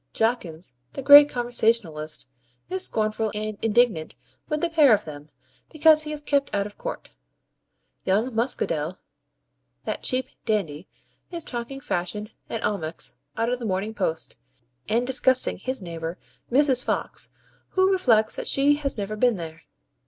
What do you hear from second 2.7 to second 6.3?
is scornful and indignant with the pair of them, because he is